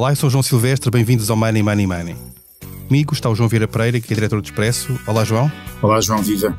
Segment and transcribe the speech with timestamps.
[0.00, 2.16] Olá, eu sou o João Silvestre, bem-vindos ao Money Money Money.
[2.88, 4.98] Comigo está o João Vieira Pereira, que é diretor do Expresso.
[5.06, 5.52] Olá, João.
[5.82, 6.58] Olá, João Viva.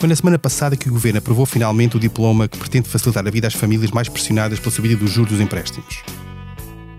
[0.00, 3.30] Foi na semana passada que o Governo aprovou finalmente o diploma que pretende facilitar a
[3.30, 6.02] vida às famílias mais pressionadas pela subida dos juros dos empréstimos.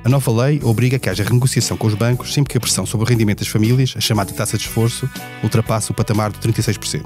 [0.05, 3.05] A nova lei obriga que haja renegociação com os bancos sempre que a pressão sobre
[3.05, 5.09] o rendimento das famílias, a chamada taxa de esforço,
[5.43, 7.03] ultrapasse o patamar de 36%.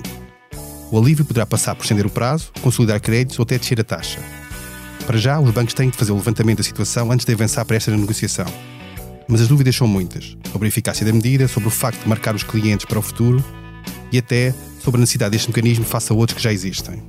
[0.92, 4.20] O alívio poderá passar por estender o prazo, consolidar créditos ou até descer a taxa.
[5.06, 7.78] Para já, os bancos têm de fazer o levantamento da situação antes de avançar para
[7.78, 8.46] esta negociação.
[9.28, 12.36] Mas as dúvidas são muitas sobre a eficácia da medida, sobre o facto de marcar
[12.36, 13.44] os clientes para o futuro
[14.12, 17.04] e até sobre a necessidade deste mecanismo face a outros que já existem.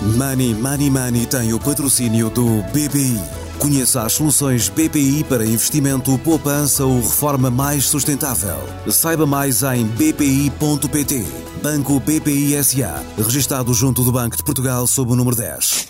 [0.00, 3.20] Money Money Money tem o patrocínio do BPI.
[3.58, 8.58] Conheça as soluções BPI para investimento, poupança ou reforma mais sustentável.
[8.88, 11.47] Saiba mais em bpi.pt.
[11.62, 15.88] Banco BPI SA, registado junto do Banco de Portugal sob o número 10.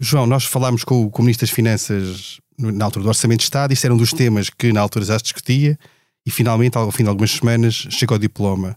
[0.00, 3.86] João, nós falámos com o Ministro das Finanças na altura do Orçamento de Estado, isso
[3.86, 5.78] era um dos temas que na altura já se discutia
[6.26, 8.76] e finalmente, ao fim de algumas semanas, chegou o diploma.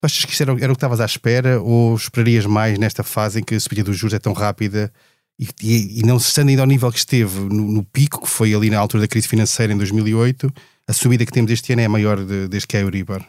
[0.00, 3.02] Tu achas que isso era, era o que estavas à espera ou esperarias mais nesta
[3.02, 4.92] fase em que a subida dos juros é tão rápida
[5.40, 8.28] e, e, e não se estando ainda ao nível que esteve no, no, pico, que
[8.28, 10.52] foi ali na altura da crise financeira em 2008,
[10.86, 13.24] a subida que temos este ano é a maior de, desde que é a Euribor?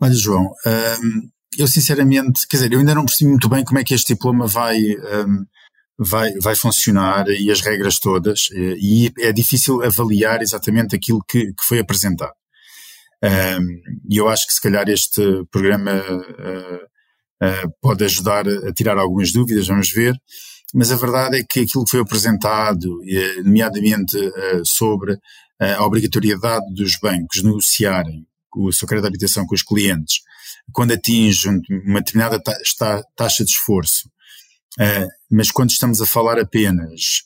[0.00, 3.84] Olha, João, hum, eu sinceramente, quer dizer, eu ainda não percebi muito bem como é
[3.84, 5.44] que este diploma vai, hum,
[5.98, 11.64] vai, vai funcionar e as regras todas, e é difícil avaliar exatamente aquilo que, que
[11.64, 12.32] foi apresentado.
[13.22, 16.76] Um, e eu acho que se calhar este programa uh,
[17.44, 20.14] uh, pode ajudar a tirar algumas dúvidas, vamos ver.
[20.74, 23.00] Mas a verdade é que aquilo que foi apresentado,
[23.44, 25.18] nomeadamente uh, sobre
[25.58, 28.26] a obrigatoriedade dos bancos negociarem
[28.56, 30.20] o seu crédito de habitação com os clientes,
[30.72, 32.40] quando atingem uma determinada
[33.14, 34.08] taxa de esforço,
[35.30, 37.24] mas quando estamos a falar apenas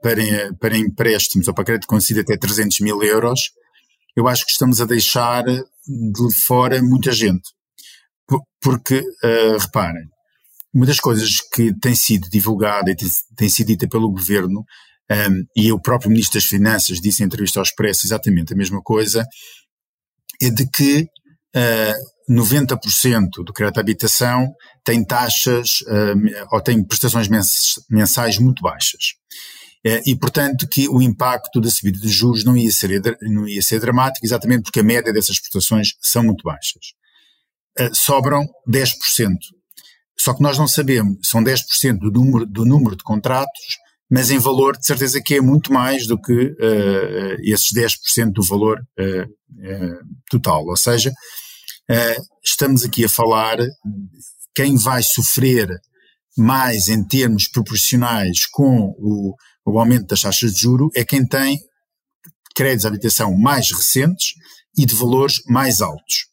[0.00, 0.22] para,
[0.58, 3.50] para empréstimos ou para crédito concedido até 300 mil euros,
[4.16, 7.50] eu acho que estamos a deixar de fora muita gente.
[8.62, 9.04] Porque,
[9.60, 10.08] reparem,
[10.74, 12.96] uma das coisas que tem sido divulgada e
[13.36, 14.64] tem sido dita pelo governo,
[15.10, 18.82] um, e o próprio Ministro das Finanças disse em entrevista ao Expresso exatamente a mesma
[18.82, 19.24] coisa,
[20.42, 21.06] é de que uh,
[21.54, 21.94] eh,
[22.28, 24.52] 90% do crédito de habitação
[24.82, 27.28] tem taxas uh, ou tem prestações
[27.88, 29.14] mensais muito baixas.
[29.86, 33.60] Eh, e, portanto, que o impacto da subida de juros não ia, ser, não ia
[33.60, 36.94] ser dramático, exatamente porque a média dessas prestações são muito baixas.
[37.78, 39.36] Eh, sobram 10%.
[40.18, 43.78] Só que nós não sabemos, são 10% do número, do número de contratos,
[44.10, 48.42] mas em valor, de certeza que é muito mais do que uh, esses 10% do
[48.42, 49.98] valor uh, uh,
[50.30, 50.64] total.
[50.66, 51.12] Ou seja,
[52.42, 53.58] estamos aqui a falar
[54.54, 55.68] quem vai sofrer
[56.36, 59.34] mais em termos proporcionais com o,
[59.66, 61.58] o aumento das taxas de juro é quem tem
[62.54, 64.34] créditos de habitação mais recentes
[64.76, 66.26] e de valores mais altos.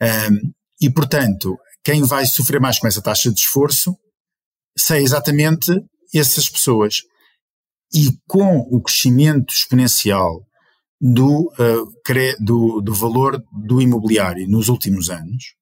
[0.00, 3.96] Um, e, portanto, quem vai sofrer mais com essa taxa de esforço
[4.76, 5.72] são exatamente
[6.14, 7.02] essas pessoas.
[7.92, 10.42] E com o crescimento exponencial
[11.00, 15.54] do, uh, do, do valor do imobiliário nos últimos anos,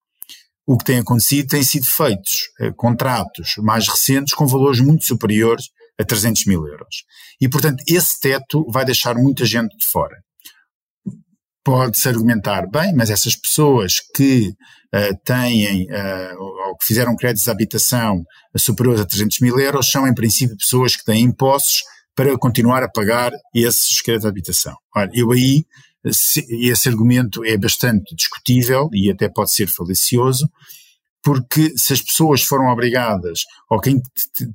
[0.66, 5.66] o que tem acontecido tem sido feitos uh, contratos mais recentes com valores muito superiores
[5.99, 7.05] a 300 mil euros.
[7.41, 10.16] E, portanto, esse teto vai deixar muita gente de fora.
[11.66, 14.54] Pode-se argumentar, bem, mas essas pessoas que
[14.94, 18.25] uh, têm uh, ou que fizeram créditos de habitação
[18.56, 21.82] superiores a 300 mil euros são, em princípio, pessoas que têm impostos
[22.15, 24.76] para continuar a pagar esses créditos de habitação.
[24.94, 25.65] Ora, eu aí,
[26.05, 30.49] esse argumento é bastante discutível e até pode ser falicioso,
[31.21, 34.00] porque se as pessoas foram obrigadas, ou quem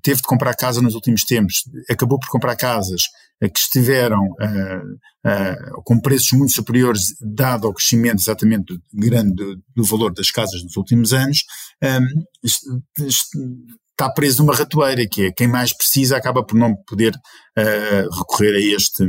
[0.02, 4.94] teve de comprar casa nos últimos tempos, acabou por comprar casas eh, que estiveram uh,
[5.26, 10.64] uh, com preços muito superiores, dado ao crescimento exatamente grande do, do valor das casas
[10.64, 11.44] nos últimos anos,
[11.84, 18.18] um, está preso numa ratoeira, que é quem mais precisa acaba por não poder uh,
[18.18, 19.04] recorrer a este,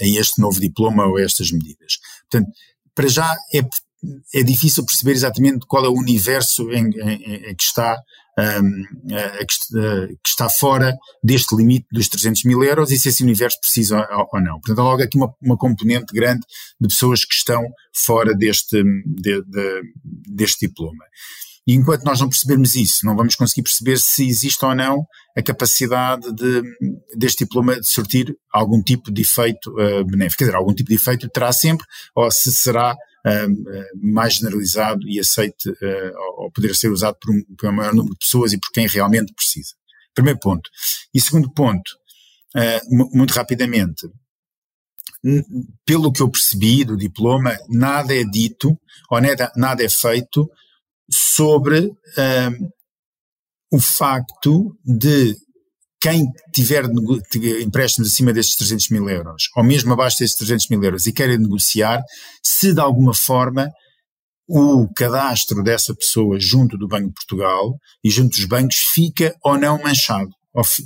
[0.00, 1.98] a este novo diploma ou a estas medidas.
[2.30, 2.50] Portanto,
[2.94, 3.62] para já é
[4.34, 7.96] é difícil perceber exatamente qual é o universo em, em, em que está
[8.38, 13.60] um, a, que, está fora deste limite dos 300 mil euros e se esse universo
[13.60, 14.60] precisa ou, ou não.
[14.60, 16.40] Portanto, há logo aqui uma, uma, componente grande
[16.80, 17.62] de pessoas que estão
[17.94, 19.82] fora deste, de, de,
[20.26, 21.04] deste diploma.
[21.66, 25.42] E enquanto nós não percebermos isso, não vamos conseguir perceber se existe ou não a
[25.42, 26.62] capacidade de,
[27.16, 30.38] deste diploma de sortir algum tipo de efeito uh, benéfico.
[30.38, 32.94] Quer dizer, algum tipo de efeito terá sempre, ou se será
[33.94, 35.72] mais generalizado e aceite
[36.38, 38.86] ou poder ser usado por um, por um maior número de pessoas e por quem
[38.86, 39.74] realmente precisa.
[40.14, 40.70] Primeiro ponto.
[41.12, 41.90] E segundo ponto,
[42.90, 44.08] muito rapidamente,
[45.86, 48.78] pelo que eu percebi do diploma, nada é dito
[49.10, 49.18] ou
[49.56, 50.50] nada é feito
[51.10, 52.70] sobre um,
[53.72, 55.34] o facto de
[56.04, 56.84] quem tiver
[57.62, 61.38] empréstimos acima destes 300 mil euros, ou mesmo abaixo destes 300 mil euros, e queira
[61.38, 62.02] negociar,
[62.42, 63.70] se de alguma forma
[64.46, 69.56] o cadastro dessa pessoa junto do Banco de Portugal e junto dos bancos fica ou
[69.56, 70.28] não manchado.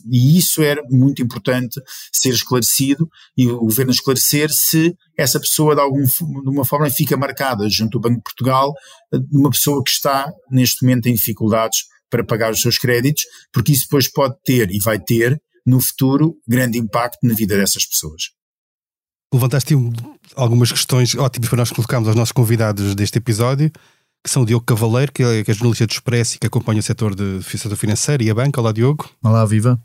[0.08, 1.80] E isso era muito importante
[2.12, 7.16] ser esclarecido e o governo esclarecer se essa pessoa de, algum, de uma forma fica
[7.16, 8.72] marcada junto ao Banco de Portugal,
[9.12, 13.72] de uma pessoa que está neste momento em dificuldades para pagar os seus créditos, porque
[13.72, 18.30] isso depois pode ter e vai ter no futuro grande impacto na vida dessas pessoas.
[19.32, 19.74] Levantaste
[20.34, 23.70] algumas questões ótimas para nós colocarmos aos nossos convidados deste episódio
[24.24, 26.80] que são o Diogo Cavaleiro, que é, que é jornalista do Expresso e que acompanha
[26.80, 28.60] o setor, de, setor financeiro e a banca.
[28.60, 29.08] Olá, Diogo.
[29.22, 29.80] Olá, viva.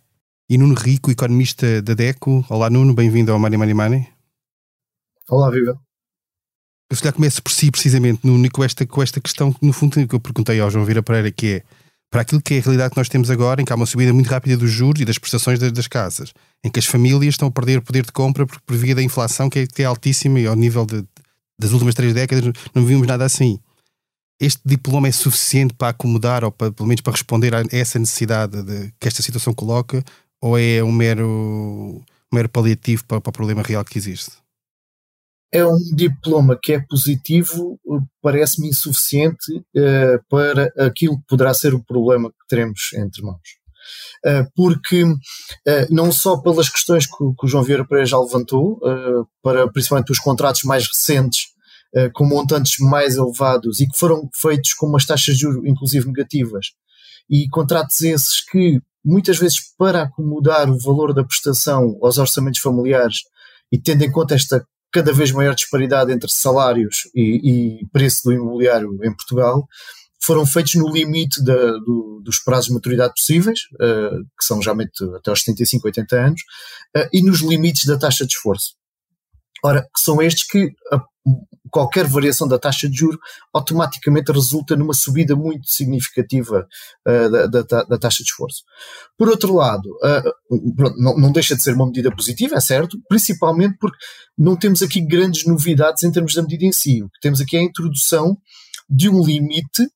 [0.49, 2.45] E Nuno Rico, economista da DECO.
[2.49, 4.07] Olá, Nuno, bem-vindo ao Money Money Money.
[5.29, 5.79] Olá, viva.
[6.89, 9.71] Eu se calhar começo por si, precisamente, Nuno, com esta, com esta questão que, no
[9.71, 11.63] fundo, que eu perguntei ao João Vira Pereira, que é
[12.13, 14.13] para aquilo que é a realidade que nós temos agora, em que há uma subida
[14.13, 16.31] muito rápida dos juros e das prestações das, das casas,
[16.63, 19.50] em que as famílias estão a perder poder de compra por, por via da inflação,
[19.50, 21.04] que é, que é altíssima e ao nível de,
[21.60, 23.60] das últimas três décadas não vimos nada assim
[24.39, 28.62] este diploma é suficiente para acomodar ou para, pelo menos para responder a essa necessidade
[28.62, 30.04] de, que esta situação coloca
[30.42, 34.42] ou é um mero, um mero paliativo para, para o problema real que existe?
[35.53, 37.79] É um diploma que é positivo,
[38.21, 43.41] parece-me insuficiente uh, para aquilo que poderá ser o problema que teremos entre mãos.
[44.25, 45.17] Uh, porque uh,
[45.91, 48.79] não só pelas questões que, que, o João Vieira Pereira já levantou,
[49.44, 51.53] para principalmente os contratos mais recentes
[51.95, 56.07] eh, com montantes mais elevados e que foram feitos com umas taxas de juros inclusive
[56.07, 56.71] negativas
[57.29, 63.17] e contratos esses que muitas vezes para acomodar o valor da prestação aos orçamentos familiares
[63.71, 68.31] e tendo em conta esta cada vez maior disparidade entre salários e, e preço do
[68.31, 69.67] imobiliário em Portugal,
[70.21, 75.03] foram feitos no limite da, do, dos prazos de maturidade possíveis, uh, que são geralmente
[75.15, 76.41] até aos 75, 80 anos,
[76.95, 78.75] uh, e nos limites da taxa de esforço.
[79.65, 80.71] Ora, são estes que
[81.73, 83.19] qualquer variação da taxa de juro
[83.51, 86.67] automaticamente resulta numa subida muito significativa
[87.07, 88.63] uh, da, da, da, taxa de esforço.
[89.17, 93.75] Por outro lado, uh, não, não, deixa de ser uma medida positiva, é certo, principalmente
[93.79, 93.97] porque
[94.37, 97.01] não temos aqui grandes novidades em termos da medida em si.
[97.01, 98.37] O que temos aqui é a introdução
[98.87, 99.89] de um limite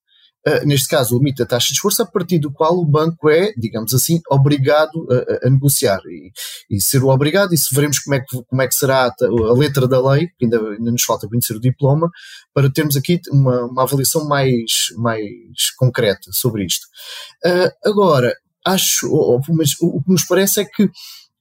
[0.65, 3.51] neste caso, o limite da taxa de esforço, a partir do qual o banco é,
[3.57, 5.99] digamos assim, obrigado a, a negociar.
[6.05, 6.31] E,
[6.69, 9.53] e, ser o obrigado, se veremos como é que, como é que será a, a
[9.53, 12.09] letra da lei, que ainda, ainda nos falta conhecer o diploma,
[12.53, 16.85] para termos aqui uma, uma avaliação mais, mais concreta sobre isto.
[17.45, 18.33] Uh, agora,
[18.65, 20.89] acho, ou, mas o que nos parece é que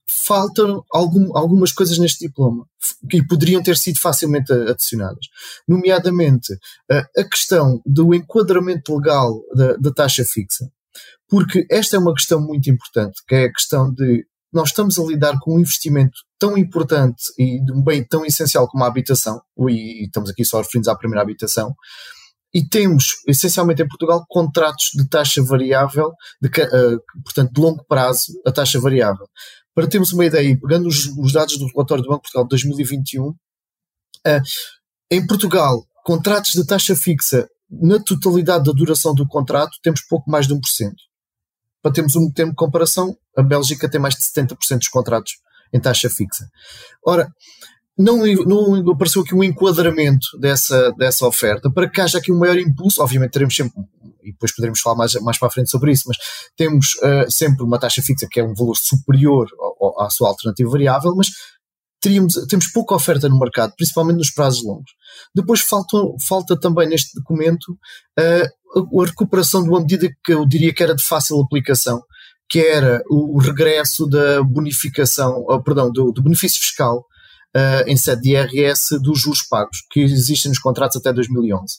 [0.09, 2.65] faltam algum, algumas coisas neste diploma
[3.09, 5.25] que poderiam ter sido facilmente adicionadas,
[5.67, 6.57] nomeadamente
[6.89, 10.69] a questão do enquadramento legal da, da taxa fixa,
[11.27, 15.03] porque esta é uma questão muito importante, que é a questão de nós estamos a
[15.03, 19.41] lidar com um investimento tão importante e de um bem tão essencial como a habitação,
[19.67, 21.75] e estamos aqui só referindo à primeira habitação,
[22.53, 26.11] e temos, essencialmente em Portugal, contratos de taxa variável,
[26.41, 29.27] de, uh, portanto, de longo prazo, a taxa variável.
[29.77, 32.49] Para termos uma ideia, pegando os, os dados do relatório do Banco de Portugal de
[32.49, 33.35] 2021, uh,
[34.25, 34.41] eh,
[35.11, 40.47] em Portugal, contratos de taxa fixa, na totalidade da duração do contrato, temos pouco mais
[40.47, 40.61] de 1%.
[41.79, 45.33] Para termos um termo de comparação, a Bélgica tem mais de 70% dos contratos
[45.71, 46.49] em taxa fixa.
[47.05, 47.31] Ora,
[47.95, 52.57] não, não apareceu aqui um enquadramento dessa, dessa oferta para que haja aqui um maior
[52.57, 52.99] impulso.
[53.03, 53.79] Obviamente teremos sempre
[54.27, 56.17] e depois poderemos falar mais, mais para a frente sobre isso, mas
[56.55, 60.29] temos uh, sempre uma taxa fixa que é um valor superior ao, ao, à sua
[60.29, 61.29] alternativa variável, mas
[62.01, 64.91] teríamos, temos pouca oferta no mercado, principalmente nos prazos longos.
[65.33, 67.71] Depois falta, falta também neste documento
[68.19, 72.01] uh, a recuperação de uma medida que eu diria que era de fácil aplicação,
[72.49, 77.05] que era o, o regresso da bonificação, uh, perdão, do, do benefício fiscal
[77.55, 81.77] Uh, em sede de IRS dos juros pagos, que existem nos contratos até 2011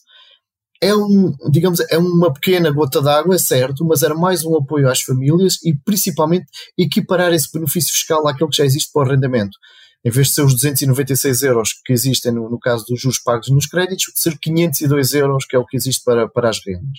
[0.80, 4.88] é um, digamos, é uma pequena gota d'água, é certo, mas era mais um apoio
[4.88, 9.56] às famílias e principalmente equiparar esse benefício fiscal àquele que já existe para o arrendamento.
[10.04, 13.49] Em vez de ser os 296 euros que existem no, no caso dos juros pagos
[13.50, 16.99] nos créditos, ser 502 euros, que é o que existe para, para as rendas.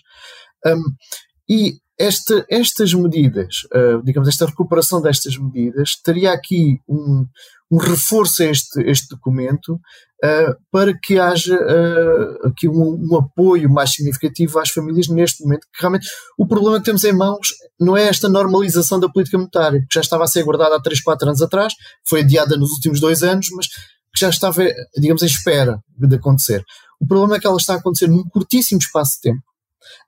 [0.65, 0.83] Um,
[1.49, 7.25] E esta, estas medidas, uh, digamos, esta recuperação destas medidas, teria aqui um,
[7.71, 13.69] um reforço a este, este documento uh, para que haja uh, aqui um, um, apoio
[13.69, 16.07] mais significativo às famílias neste momento, que realmente
[16.37, 17.49] o problema que temos em mãos
[17.79, 21.01] não é esta normalização da política monetária, que já estava a ser guardada há 3,
[21.01, 21.73] 4 anos atrás,
[22.07, 24.63] foi adiada nos últimos dois anos, mas que já estava,
[24.97, 26.63] digamos, em espera de acontecer.
[26.99, 29.43] O problema é que ela está a acontecer num curtíssimo espaço de tempo.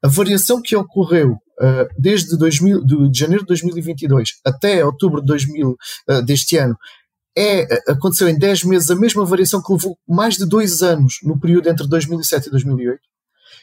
[0.03, 5.69] A variação que ocorreu uh, desde 2000, de, janeiro de 2022 até outubro de 2000,
[5.69, 6.75] uh, deste ano
[7.37, 11.39] é, aconteceu em 10 meses a mesma variação que levou mais de dois anos no
[11.39, 12.99] período entre 2007 e 2008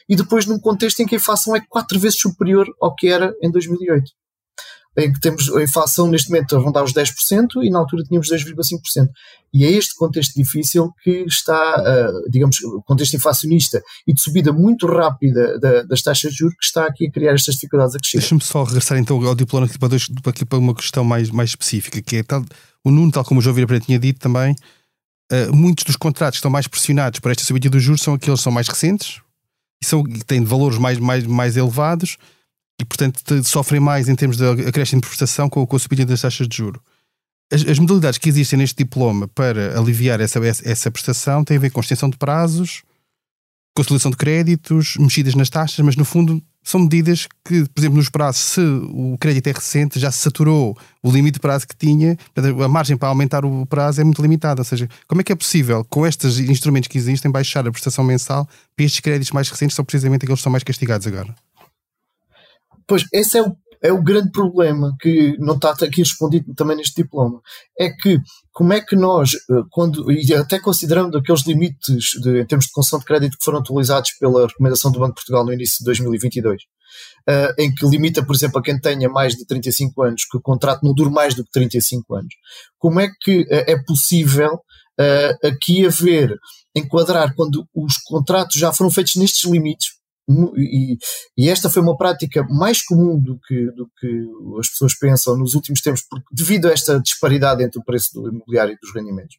[0.07, 3.33] e depois num contexto em que a inflação é quatro vezes superior ao que era
[3.43, 4.11] em 2008
[4.97, 8.29] em que temos a inflação neste momento a rondar os 10% e na altura tínhamos
[8.29, 9.07] 2,5%.
[9.53, 14.87] E é este contexto difícil que está, digamos, o contexto inflacionista e de subida muito
[14.87, 18.19] rápida da, das taxas de juros que está aqui a criar estas dificuldades a crescer.
[18.19, 21.51] Deixa-me só regressar então ao diploma aqui para, dois, aqui para uma questão mais, mais
[21.51, 22.43] específica, que é tal,
[22.85, 24.55] o Nuno, tal como o João Vieira tinha dito também,
[25.31, 28.39] uh, muitos dos contratos que estão mais pressionados por esta subida dos juros são aqueles
[28.39, 29.21] que são mais recentes
[29.81, 32.17] e são, têm valores mais, mais, mais elevados
[32.79, 36.21] e, portanto, sofrem mais em termos de acréscimo de prestação com, com a subida das
[36.21, 36.81] taxas de juro.
[37.51, 41.71] As, as, modalidades que existem neste diploma para aliviar essa, essa prestação têm a ver
[41.71, 42.83] com extensão de prazos,
[43.75, 48.09] conciliação de créditos, mexidas nas taxas, mas no fundo são medidas que, por exemplo, nos
[48.09, 52.15] prazos, se o crédito é recente, já se saturou o limite de prazo que tinha,
[52.63, 54.61] a margem para aumentar o prazo é muito limitada.
[54.61, 58.03] Ou seja, como é que é possível, com estes instrumentos que existem, baixar a prestação
[58.03, 61.33] mensal para estes créditos mais recentes, são precisamente aqueles que são mais castigados agora?
[62.85, 67.01] Pois, esse é o, é o grande problema que não está aqui respondido também neste
[67.01, 67.41] diploma.
[67.79, 68.19] É que,
[68.51, 72.71] como é que nós, eh, quando, e até considerando aqueles limites de, em termos de
[72.71, 75.85] concessão de crédito que foram atualizados pela recomendação do Banco de Portugal no início de
[75.85, 76.65] 2022, uh,
[77.27, 80.41] eh, em que limita, por exemplo, a quem tenha mais de 35 anos, que o
[80.41, 82.33] contrato não dure mais do que 35 anos,
[82.77, 86.35] como é que uh, é possível uh, aqui haver,
[86.75, 89.98] enquadrar, quando os contratos já foram feitos nestes limites,
[90.57, 90.97] e,
[91.37, 94.27] e, esta foi uma prática mais comum do que, do que
[94.59, 98.29] as pessoas pensam nos últimos tempos, porque, devido a esta disparidade entre o preço do
[98.29, 99.37] imobiliário e dos rendimentos.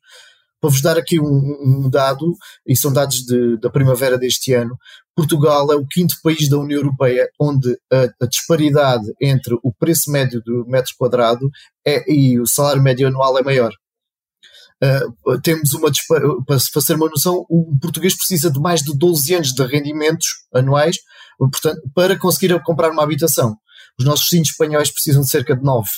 [0.61, 4.76] Para vos dar aqui um, um dado, e são dados de, da primavera deste ano,
[5.16, 10.11] Portugal é o quinto país da União Europeia onde a, a disparidade entre o preço
[10.11, 11.50] médio do metro quadrado
[11.87, 13.73] é, e o salário médio anual é maior.
[14.82, 15.90] Uh, temos uma
[16.46, 20.96] para fazer uma noção, o português precisa de mais de 12 anos de rendimentos anuais
[21.49, 23.56] portanto, para conseguir comprar uma habitação.
[23.99, 25.88] Os nossos vizinhos espanhóis precisam de cerca de 9.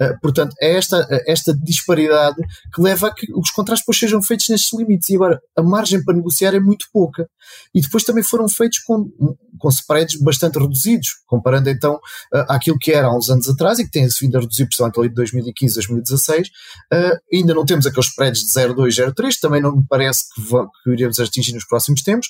[0.00, 2.36] Eh, portanto, é esta, eh, esta disparidade
[2.74, 5.08] que leva a que os contratos depois sejam feitos nestes limites.
[5.10, 7.28] E agora, a margem para negociar é muito pouca.
[7.74, 9.10] E depois também foram feitos com,
[9.58, 13.84] com spreads bastante reduzidos, comparando então uh, àquilo que era há uns anos atrás e
[13.84, 16.48] que tem-se vindo a reduzir, principalmente ali de 2015 a 2016.
[16.92, 20.90] Uh, ainda não temos aqueles spreads de 0,2, 0,3, também não me parece que, que
[20.90, 22.28] iremos atingir nos próximos tempos.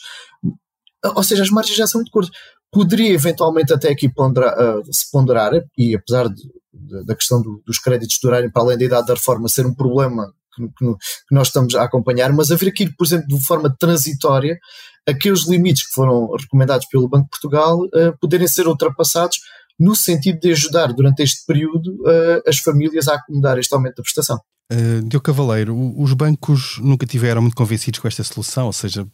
[1.04, 2.32] Ou seja, as margens já são muito curtas
[2.72, 7.62] poderia eventualmente até aqui ponderar, uh, se ponderar, e apesar de, de, da questão do,
[7.66, 10.94] dos créditos durarem para além da idade da reforma ser um problema que, que,
[11.28, 14.58] que, nós estamos a acompanhar, mas haver aqui, por exemplo, de forma transitória,
[15.06, 19.38] aqueles limites que foram recomendados pelo Banco de Portugal uh, poderem ser ultrapassados
[19.78, 24.02] no sentido de ajudar durante este período uh, as famílias a acomodar este aumento da
[24.02, 24.40] prestação.
[24.72, 29.06] Uh, Deu Cavaleiro, os bancos nunca tiveram muito convencidos com esta solução, ou seja,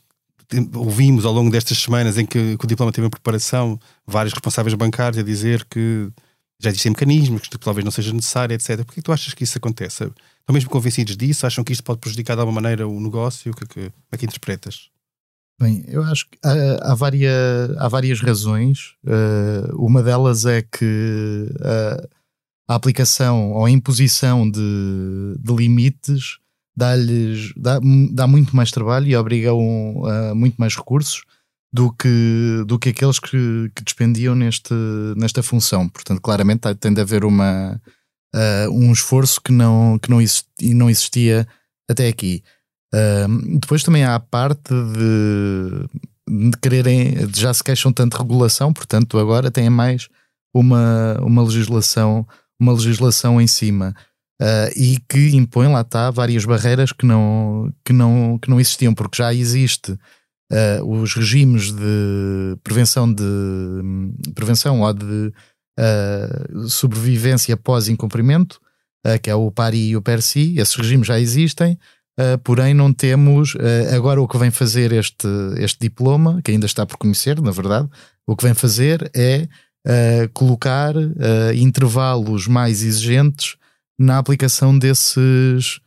[0.75, 4.75] ouvimos ao longo destas semanas em que, que o diploma teve em preparação vários responsáveis
[4.75, 6.11] bancários a dizer que
[6.61, 8.85] já existem mecanismos, que talvez não seja necessário, etc.
[8.85, 10.05] Por que tu achas que isso acontece?
[10.05, 11.47] Estão mesmo convencidos disso?
[11.47, 13.53] Acham que isto pode prejudicar de alguma maneira o negócio?
[13.55, 14.91] Que, que, como é que interpretas?
[15.61, 18.95] Bem, eu acho que há, há, várias, há várias razões.
[19.05, 22.09] Uh, uma delas é que uh,
[22.69, 26.39] a aplicação ou a imposição de, de limites
[26.79, 27.81] dá-lhes dá,
[28.13, 31.23] dá muito mais trabalho e obriga-o a muito mais recursos
[31.73, 34.73] do que, do que aqueles que, que despendiam neste,
[35.17, 35.89] nesta função.
[35.89, 37.81] Portanto, claramente tem de haver uma,
[38.35, 41.47] uh, um esforço que não, que não, existia, não existia
[41.91, 42.43] até aqui.
[42.95, 48.23] Uh, depois também há a parte de, de quererem, de já se queixam tanto de
[48.23, 50.09] regulação, portanto agora têm mais
[50.55, 52.27] uma, uma legislação
[52.61, 53.95] uma legislação em cima
[54.41, 58.95] uh, e que impõe, lá está, várias barreiras que não, que não, que não existiam,
[58.95, 63.25] porque já existe uh, os regimes de prevenção de
[64.35, 65.33] prevenção ou de
[65.79, 68.61] uh, sobrevivência pós incumprimento,
[69.23, 71.79] que é o PARI e o PERSI, esses regimes já existem,
[72.43, 73.57] porém não temos
[73.95, 75.27] agora o que vem fazer este,
[75.57, 77.89] este diploma, que ainda está por conhecer, na verdade,
[78.27, 79.49] o que vem fazer é
[80.35, 80.95] colocar
[81.55, 83.57] intervalos mais exigentes
[83.99, 85.81] na aplicação desses,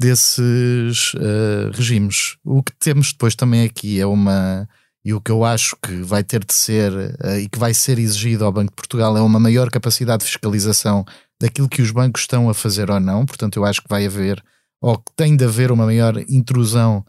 [0.00, 2.36] desses uh, regimes.
[2.44, 4.68] O que temos depois também aqui é uma.
[5.04, 6.92] E o que eu acho que vai ter de ser
[7.40, 11.04] e que vai ser exigido ao Banco de Portugal é uma maior capacidade de fiscalização
[11.40, 13.24] daquilo que os bancos estão a fazer ou não.
[13.24, 14.42] Portanto, eu acho que vai haver,
[14.82, 17.06] ou que tem de haver uma maior intrusão,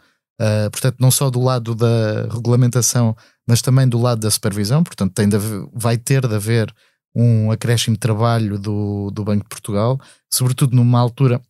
[0.72, 3.16] portanto, não só do lado da regulamentação
[3.48, 6.74] mas também do lado da supervisão, portanto tem de haver, vai ter de haver
[7.18, 10.00] um acréscimo de trabalho do, do Banco de Portugal,
[10.32, 11.42] sobretudo numa altura,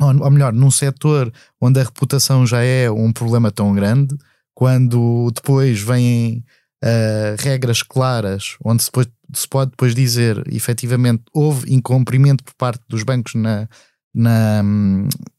[0.00, 4.16] ou melhor, num setor onde a reputação já é um problema tão grande,
[4.52, 6.44] quando depois vêm
[6.82, 12.82] uh, regras claras, onde se pode, se pode depois dizer efetivamente houve incumprimento por parte
[12.88, 13.68] dos bancos na,
[14.14, 14.62] na,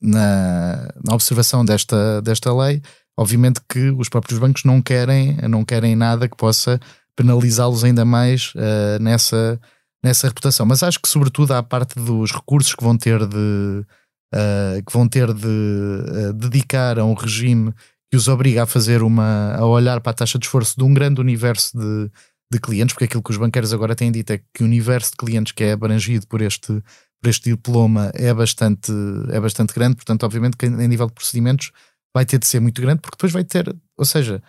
[0.01, 2.81] na, na observação desta, desta lei,
[3.19, 6.79] Obviamente que os próprios bancos não querem, não querem nada que possa
[7.17, 9.59] penalizá-los ainda mais uh, nessa,
[10.01, 10.65] nessa reputação.
[10.65, 13.83] Mas acho que, sobretudo, à parte dos recursos que vão ter de,
[14.33, 17.73] uh, que vão ter de uh, dedicar a um regime
[18.09, 19.53] que os obriga a fazer uma.
[19.55, 22.09] a olhar para a taxa de esforço de um grande universo de,
[22.53, 25.17] de clientes, porque aquilo que os banqueiros agora têm dito é que o universo de
[25.17, 26.67] clientes que é abrangido por este,
[27.21, 28.93] por este diploma é bastante,
[29.29, 31.71] é bastante grande, portanto, obviamente que em nível de procedimentos
[32.15, 34.41] vai ter de ser muito grande, porque depois vai ter, ou seja,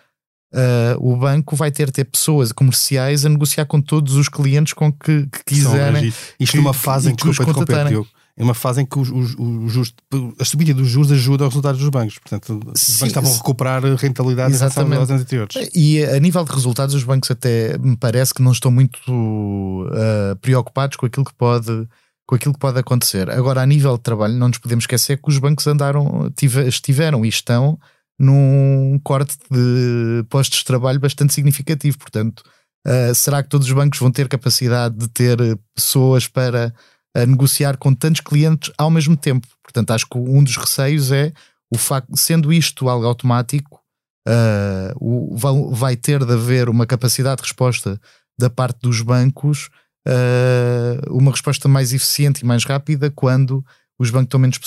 [0.53, 4.91] uh, o banco vai ter ter pessoas comerciais a negociar com todos os clientes com
[4.91, 6.13] que, que quiserem.
[6.39, 9.35] Isto numa fase em que, que, que é uma fase em que os, os,
[9.75, 9.93] os,
[10.39, 12.17] a subida dos juros ajuda aos resultados dos bancos.
[12.19, 14.97] Portanto, os Sim, bancos estavam a recuperar rentabilidade exatamente.
[14.97, 15.69] aos anos anteriores.
[15.75, 20.37] E a nível de resultados, os bancos até me parece que não estão muito uh,
[20.39, 21.85] preocupados com aquilo que pode
[22.25, 23.27] com aquilo que pode acontecer.
[23.31, 26.31] Agora, a nível de trabalho, não nos podemos esquecer que os bancos andaram,
[26.67, 27.77] estiveram e estão
[28.19, 31.97] num corte de postos de trabalho bastante significativo.
[31.97, 32.43] Portanto,
[32.85, 35.37] uh, será que todos os bancos vão ter capacidade de ter
[35.73, 36.73] pessoas para
[37.17, 39.47] uh, negociar com tantos clientes ao mesmo tempo?
[39.63, 41.31] Portanto, acho que um dos receios é
[41.73, 43.79] o facto, sendo isto algo automático,
[44.27, 45.35] uh, o,
[45.71, 47.99] vai ter de haver uma capacidade de resposta
[48.37, 49.69] da parte dos bancos
[50.07, 53.63] uh, uma resposta mais eficiente e mais rápida quando
[53.97, 54.59] os bancos estão menos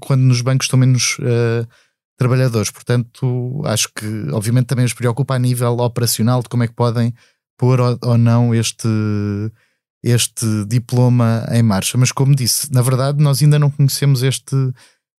[0.00, 1.66] quando nos bancos estão menos uh,
[2.16, 2.70] trabalhadores.
[2.70, 7.14] Portanto, acho que obviamente também os preocupa a nível operacional de como é que podem
[7.58, 8.88] pôr ou, não este
[10.02, 11.96] este diploma em marcha.
[11.96, 14.56] Mas como disse, na verdade nós ainda não conhecemos este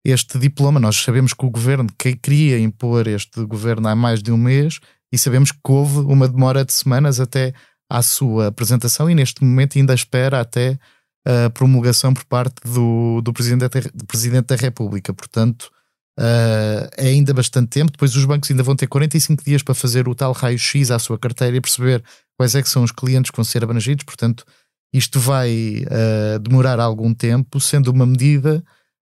[0.05, 0.79] este diploma.
[0.79, 4.79] Nós sabemos que o governo que queria impor este governo há mais de um mês
[5.11, 7.55] e sabemos que houve uma demora de semanas até
[7.89, 10.79] à sua apresentação e neste momento ainda espera até
[11.25, 15.15] a promulgação por parte do, do, Presidente, da, do Presidente da República.
[15.15, 15.71] Portanto,
[16.19, 17.93] uh, é ainda bastante tempo.
[17.93, 21.19] Depois os bancos ainda vão ter 45 dias para fazer o tal raio-x à sua
[21.19, 22.03] carteira e perceber
[22.37, 24.05] quais é que são os clientes que vão ser abrangidos.
[24.05, 24.45] Portanto,
[24.93, 28.63] isto vai uh, demorar algum tempo, sendo uma medida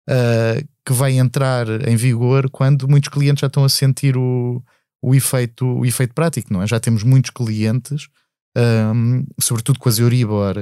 [0.09, 4.63] uh, que vai entrar em vigor quando muitos clientes já estão a sentir o,
[5.01, 6.67] o, efeito, o efeito prático, não é?
[6.67, 8.07] Já temos muitos clientes
[8.57, 10.55] um, sobretudo com as Euribor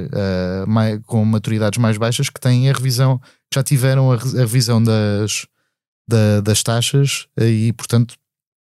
[0.68, 3.20] mais, com maturidades mais baixas, que têm a revisão,
[3.54, 5.48] já tiveram a, a revisão das,
[6.08, 8.15] da, das taxas e, portanto,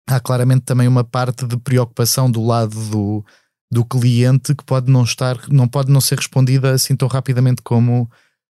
[0.08, 3.26] há claramente também uma parte de preocupação do lado do,
[3.72, 8.10] do cliente que pode não estar, não pode não ser respondida assim tão rapidamente como,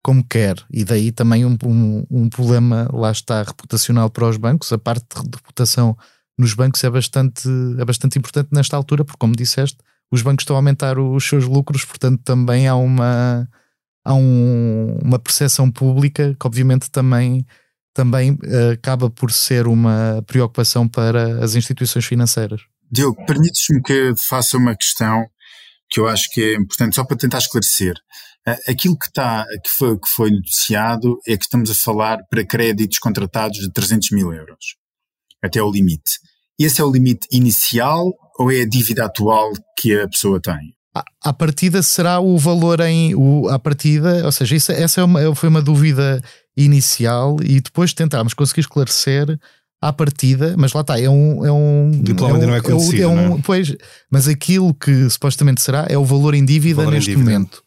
[0.03, 0.55] como quer.
[0.71, 4.71] E daí também um, um, um problema, lá está, reputacional para os bancos.
[4.71, 5.97] A parte de reputação
[6.37, 9.77] nos bancos é bastante, é bastante importante nesta altura, porque, como disseste,
[10.11, 13.47] os bancos estão a aumentar os seus lucros, portanto também há uma,
[14.03, 17.45] há um, uma percepção pública que obviamente também,
[17.93, 22.61] também uh, acaba por ser uma preocupação para as instituições financeiras.
[22.91, 25.25] Diogo, permites-me que faça uma questão
[25.89, 27.95] que eu acho que é importante, só para tentar esclarecer.
[28.47, 32.45] Uh, aquilo que, está, que, foi, que foi noticiado é que estamos a falar para
[32.45, 34.75] créditos contratados de 300 mil euros,
[35.43, 36.19] até o limite.
[36.59, 40.75] Esse é o limite inicial ou é a dívida atual que a pessoa tem?
[41.23, 43.13] A partida será o valor em.
[43.15, 46.21] O, a partida, ou seja, isso, essa é uma, foi uma dúvida
[46.63, 49.39] inicial e depois tentámos conseguir esclarecer
[49.81, 51.45] à partida, mas lá está, é um.
[51.45, 53.01] É um diploma é ainda não é conhecido.
[53.01, 53.41] É um, é?
[53.41, 53.75] Pois,
[54.11, 57.31] mas aquilo que supostamente será é o valor em dívida valor neste em dívida.
[57.31, 57.63] momento.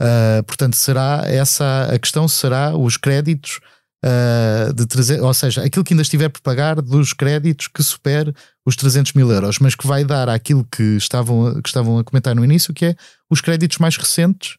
[0.00, 3.60] Uh, portanto, será essa a questão será os créditos
[4.04, 8.34] uh, de 300, ou seja, aquilo que ainda estiver por pagar dos créditos que supere
[8.64, 12.34] os 300 mil euros, mas que vai dar àquilo que estavam, que estavam a comentar
[12.34, 12.96] no início, que é
[13.30, 14.56] os créditos mais recentes,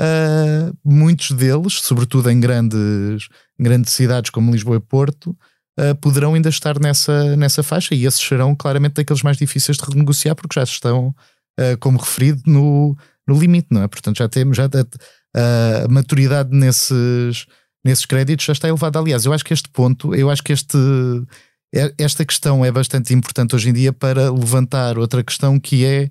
[0.00, 3.28] uh, muitos deles, sobretudo em grandes,
[3.58, 5.36] grandes cidades como Lisboa e Porto,
[5.76, 9.84] Uh, poderão ainda estar nessa, nessa faixa e esses serão claramente daqueles mais difíceis de
[9.84, 13.88] renegociar porque já estão, uh, como referido, no, no limite, não é?
[13.88, 17.46] Portanto, já temos já a, maturidade nesses,
[17.84, 19.00] nesses créditos já está elevada.
[19.00, 20.78] Aliás, eu acho que este ponto, eu acho que este
[21.98, 26.08] esta questão é bastante importante hoje em dia para levantar outra questão que é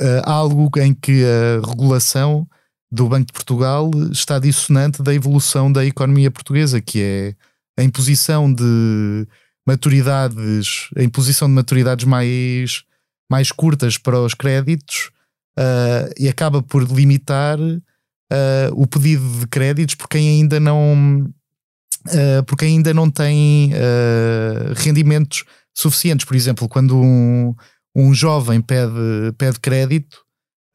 [0.00, 2.46] uh, uh, algo em que a regulação
[2.90, 7.34] do Banco de Portugal está dissonante da evolução da economia portuguesa, que é
[7.78, 9.26] a imposição de
[9.66, 12.82] maturidades, a imposição de maturidades mais,
[13.30, 15.10] mais curtas para os créditos
[15.58, 17.58] uh, e acaba por limitar
[18.76, 21.28] o pedido de créditos por quem ainda não
[22.06, 26.24] uh, porque ainda não tem uh, rendimentos suficientes.
[26.24, 27.54] Por exemplo, quando um,
[27.94, 30.18] um jovem pede, pede crédito,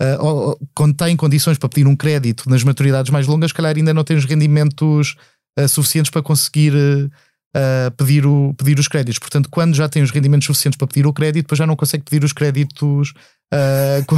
[0.01, 3.93] uh, ou, quando tem condições para pedir um crédito nas maturidades mais longas, calhar ainda
[3.93, 5.15] não tem os rendimentos
[5.69, 6.73] suficientes para conseguir
[7.55, 9.19] uh, pedir, o, pedir os créditos.
[9.19, 12.03] Portanto, quando já tem os rendimentos suficientes para pedir o crédito, depois já não consegue
[12.03, 13.13] pedir os créditos.
[13.53, 14.15] Uh, com,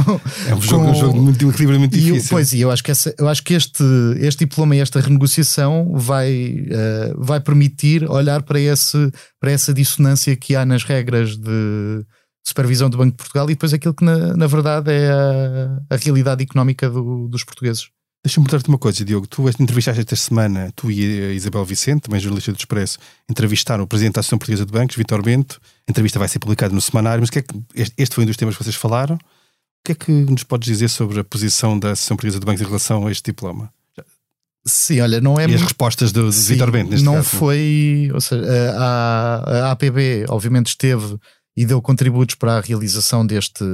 [0.48, 2.16] é um jogo, com, um jogo equilíbrio muito difícil.
[2.16, 3.84] Eu, pois, e eu acho que, essa, eu acho que este,
[4.18, 10.34] este diploma e esta renegociação vai, uh, vai permitir olhar para, esse, para essa dissonância
[10.34, 12.04] que há nas regras de
[12.48, 15.96] supervisão do Banco de Portugal e depois aquilo que na, na verdade é a, a
[15.96, 17.88] realidade económica do, dos portugueses.
[18.24, 19.26] Deixa-me perguntar-te uma coisa, Diogo.
[19.26, 22.98] Tu entrevistaste esta semana, tu e a Isabel Vicente, também jornalista do Expresso,
[23.30, 25.60] entrevistaram o Presidente da Associação Portuguesa de Bancos, Vitor Bento.
[25.86, 27.54] A entrevista vai ser publicada no semanário, mas que é que,
[27.96, 29.14] este foi um dos temas que vocês falaram.
[29.14, 29.20] O
[29.84, 32.66] que é que nos podes dizer sobre a posição da Associação Portuguesa de Bancos em
[32.66, 33.72] relação a este diploma?
[34.66, 35.46] Sim, olha, não é.
[35.48, 37.28] E as respostas do Vitor Bento, neste não caso.
[37.28, 38.10] foi.
[38.12, 38.44] Ou seja,
[38.76, 41.16] a, a APB, obviamente, esteve
[41.58, 43.64] e deu contributos para a realização deste.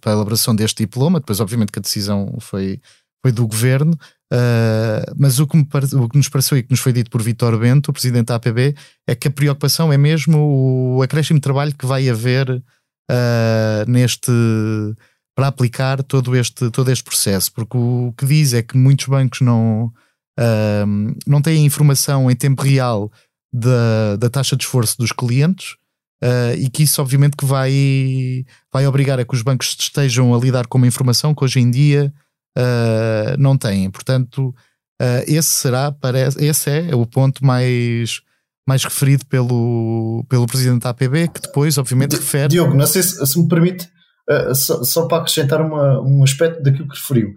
[0.00, 1.20] para a elaboração deste diploma.
[1.20, 2.80] Depois, obviamente, que a decisão foi
[3.22, 6.80] foi do governo, uh, mas o que, me, o que nos pareceu e que nos
[6.80, 8.74] foi dito por Vitor Bento, o presidente da APB,
[9.06, 14.30] é que a preocupação é mesmo o acréscimo de trabalho que vai haver uh, neste
[15.34, 19.40] para aplicar todo este, todo este processo, porque o que diz é que muitos bancos
[19.40, 19.86] não,
[20.38, 23.10] uh, não têm informação em tempo real
[23.50, 25.76] da, da taxa de esforço dos clientes.
[26.24, 30.38] Uh, e que isso obviamente que vai, vai obrigar a que os bancos estejam a
[30.38, 32.10] lidar com uma informação que hoje em dia
[32.56, 33.90] uh, não têm.
[33.90, 38.22] Portanto, uh, esse será, parece, esse é o ponto mais,
[38.66, 42.48] mais referido pelo, pelo presidente da APB, que depois, obviamente, refere.
[42.48, 43.86] Diogo, não sei se, se me permite,
[44.54, 47.34] só, só, para acrescentar uma, um aspecto daquilo que referiu.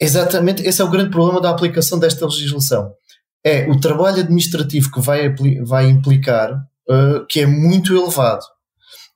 [0.00, 2.90] Exatamente, esse é o grande problema da aplicação desta legislação.
[3.44, 5.28] É o trabalho administrativo que vai,
[5.62, 6.64] vai implicar,
[7.28, 8.44] que é muito elevado.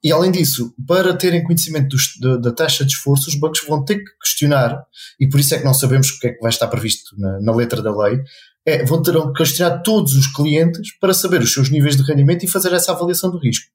[0.02, 3.84] E além disso, para terem conhecimento dos, da, da, taxa de esforço, os bancos vão
[3.84, 4.84] ter que questionar,
[5.18, 7.40] e por isso é que não sabemos o que é que vai estar previsto na,
[7.40, 8.20] na letra da lei,
[8.64, 12.44] é, vão ter que questionar todos os clientes para saber os seus níveis de rendimento
[12.44, 13.66] e fazer essa avaliação do risco.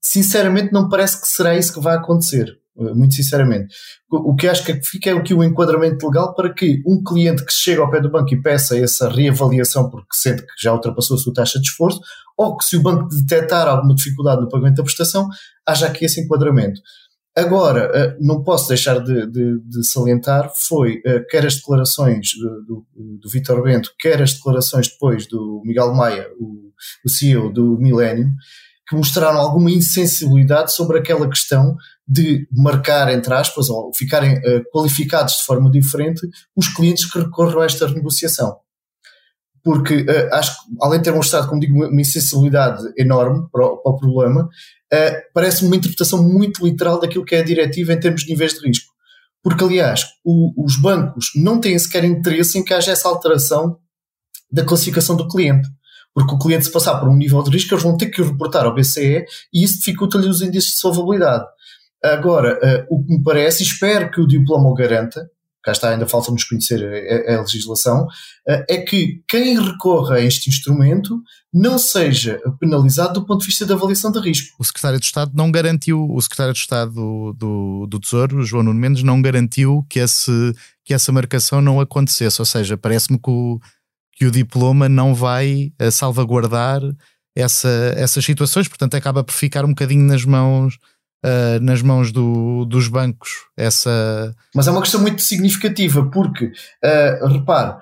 [0.00, 2.56] Sinceramente, não parece que será isso que vai acontecer.
[2.76, 3.74] Muito sinceramente.
[4.10, 7.44] O que acho que fica é o que o enquadramento legal para que um cliente
[7.44, 11.16] que chega ao pé do banco e peça essa reavaliação porque sente que já ultrapassou
[11.16, 12.00] a sua taxa de esforço,
[12.36, 15.26] ou que se o banco detectar alguma dificuldade no pagamento da prestação,
[15.66, 16.80] haja aqui esse enquadramento.
[17.36, 22.62] Agora, eh, não posso deixar de, de, de salientar, foi eh, quer as declarações do,
[22.94, 26.72] do, do Vitor Bento, quer as declarações depois do Miguel Maia, o,
[27.04, 28.30] o CEO do Millennium,
[28.88, 35.38] que mostraram alguma insensibilidade sobre aquela questão de marcar, entre aspas, ou ficarem uh, qualificados
[35.38, 38.56] de forma diferente os clientes que recorram a esta negociação.
[39.62, 43.76] Porque uh, acho que, além de ter mostrado, como digo, uma insensibilidade enorme para o,
[43.78, 47.98] para o problema, uh, parece-me uma interpretação muito literal daquilo que é a diretiva em
[47.98, 48.94] termos de níveis de risco.
[49.42, 53.78] Porque, aliás, o, os bancos não têm sequer interesse em que haja essa alteração
[54.50, 55.68] da classificação do cliente.
[56.16, 58.64] Porque o cliente, se passar por um nível de risco, eles vão ter que reportar
[58.64, 61.44] ao BCE e isso dificulta-lhe os índices de solvabilidade.
[62.02, 65.30] Agora, uh, o que me parece, e espero que o diploma o garanta,
[65.62, 66.82] cá está, ainda falta-nos conhecer
[67.28, 71.20] a, a legislação, uh, é que quem recorra a este instrumento
[71.52, 74.56] não seja penalizado do ponto de vista da avaliação de risco.
[74.58, 78.62] O secretário de Estado não garantiu, o secretário de Estado do, do, do Tesouro, João
[78.62, 83.28] Nuno Mendes, não garantiu que, esse, que essa marcação não acontecesse, ou seja, parece-me que
[83.28, 83.60] o,
[84.16, 86.80] que o diploma não vai uh, salvaguardar
[87.36, 90.78] essa, essas situações, portanto acaba por ficar um bocadinho nas mãos
[91.24, 94.34] uh, nas mãos do, dos bancos essa.
[94.54, 97.76] Mas é uma questão muito significativa, porque, uh, repare,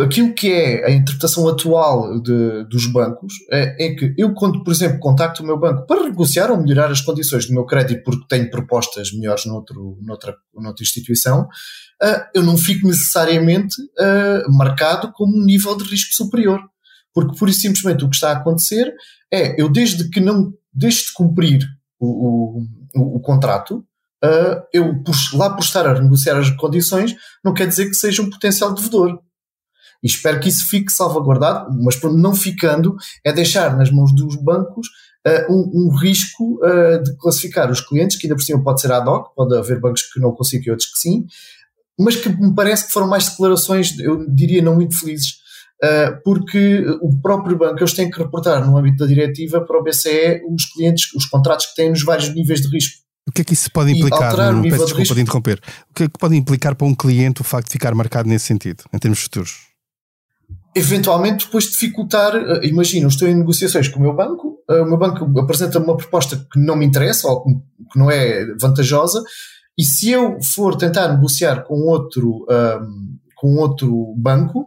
[0.00, 4.72] aquilo que é a interpretação atual de, dos bancos é, é, que eu, quando, por
[4.72, 8.24] exemplo, contacto o meu banco para negociar ou melhorar as condições do meu crédito porque
[8.28, 11.48] tenho propostas melhores noutro, noutra, noutra instituição,
[12.00, 16.60] uh, eu não fico necessariamente uh, marcado como um nível de risco superior.
[17.12, 18.94] Porque, pura e simplesmente, o que está a acontecer
[19.32, 21.60] é eu, desde que não deixe de cumprir
[21.98, 22.62] o,
[22.94, 23.84] o, o contrato,
[24.24, 25.02] uh, eu
[25.34, 29.20] lá por estar a negociar as condições, não quer dizer que seja um potencial devedor.
[30.02, 34.88] E espero que isso fique salvaguardado, mas não ficando, é deixar nas mãos dos bancos
[35.26, 38.90] uh, um, um, risco uh, de classificar os clientes, que ainda por cima pode ser
[38.90, 41.26] ad hoc, pode haver bancos que não consigam e outros que sim,
[41.98, 45.34] mas que me parece que foram mais declarações, eu diria, não muito felizes,
[45.84, 49.84] uh, porque o próprio banco, eles têm que reportar no âmbito da diretiva para o
[49.84, 53.02] BCE os clientes, os contratos que têm nos vários níveis de risco.
[53.28, 54.36] O que é que isso pode implicar?
[54.52, 55.60] Não, peço desculpa de, de interromper.
[55.88, 58.46] O que é que pode implicar para um cliente o facto de ficar marcado nesse
[58.46, 59.71] sentido, em termos futuros?
[60.74, 64.98] Eventualmente depois dificultar, uh, imagina, estou em negociações com o meu banco, uh, o meu
[64.98, 69.22] banco apresenta uma proposta que não me interessa ou que não é vantajosa,
[69.78, 74.60] e se eu for tentar negociar com outro, um, com outro banco,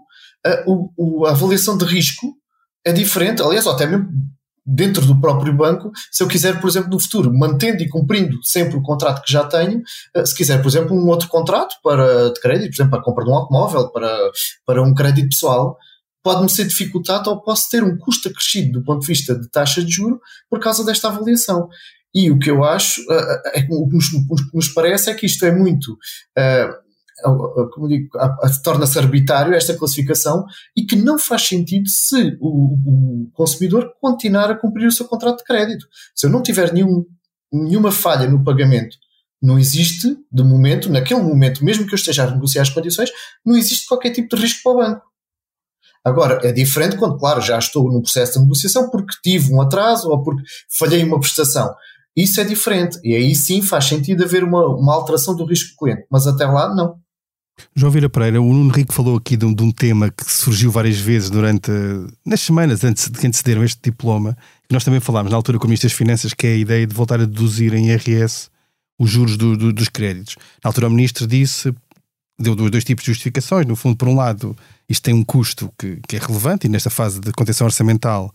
[0.45, 2.33] uh, o, o, a avaliação de risco
[2.83, 4.09] é diferente, aliás, até mesmo
[4.67, 8.75] dentro do próprio banco, se eu quiser, por exemplo, no futuro, mantendo e cumprindo sempre
[8.75, 9.83] o contrato que já tenho,
[10.25, 13.23] se quiser, por exemplo, um outro contrato para de crédito, por exemplo, para a compra
[13.23, 14.17] de um automóvel, para,
[14.65, 15.77] para um crédito pessoal,
[16.25, 19.83] pode-me ser dificultado ou posso ter um custo acrescido do ponto de vista de taxa
[19.83, 21.69] de juro por causa desta avaliação.
[22.15, 24.07] E o que eu acho, uh, é, o que nos,
[24.51, 28.09] nos, parece é que isto é muito, uh, como digo,
[28.63, 30.43] torna-se arbitrário esta classificação
[30.75, 35.37] e que não faz sentido se o, o, consumidor continuar a cumprir o seu contrato
[35.37, 35.85] de crédito.
[36.15, 37.05] Se eu não tiver nenhum,
[37.53, 38.97] nenhuma falha no pagamento,
[39.39, 43.11] não existe, de momento, naquele momento, mesmo que eu esteja a negociar as condições,
[43.45, 45.14] não existe qualquer tipo de risco para o banco.
[46.05, 50.07] Agora, é diferente quando, claro, já estou no processo de negociação porque tive um atraso
[50.07, 51.73] ou porque falhei uma prestação.
[52.15, 52.99] Isso é diferente.
[53.03, 56.05] E aí sim faz sentido haver uma, uma alteração do risco do cliente.
[56.09, 56.97] Mas até lá, não.
[57.75, 60.69] João Vira Pereira, o Nuno Rico falou aqui de um, de um, tema que surgiu
[60.69, 61.71] várias vezes durante
[62.25, 64.37] nas semanas antes de que antecederam este diploma,
[64.67, 66.85] que nós também falámos na altura com o Ministro das Finanças, que é a ideia
[66.85, 68.49] de voltar a deduzir em IRS
[68.99, 70.35] os juros do, do, dos créditos.
[70.63, 71.73] Na altura o Ministro disse,
[72.39, 73.65] deu dois, dois tipos de justificações.
[73.65, 74.55] No fundo, por um lado,
[74.89, 78.33] isto tem um custo que, que é relevante e nesta fase de contenção orçamental